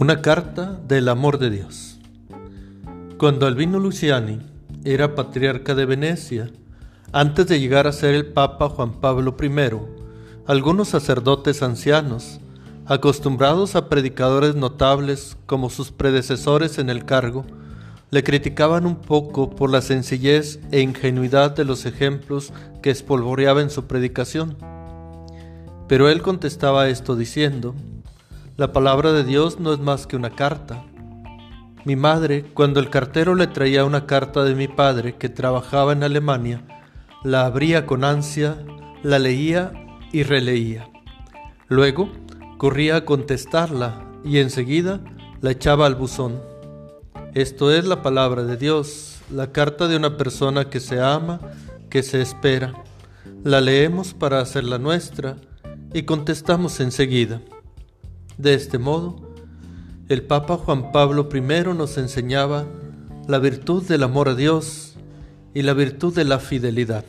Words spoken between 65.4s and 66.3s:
y la virtud de